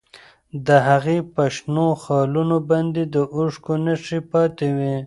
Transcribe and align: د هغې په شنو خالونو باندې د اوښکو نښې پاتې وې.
د 0.67 0.69
هغې 0.87 1.17
په 1.33 1.43
شنو 1.55 1.87
خالونو 2.03 2.57
باندې 2.69 3.03
د 3.13 3.15
اوښکو 3.35 3.73
نښې 3.85 4.19
پاتې 4.31 4.67
وې. 4.77 4.95